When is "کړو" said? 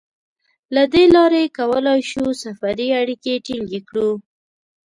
3.89-4.11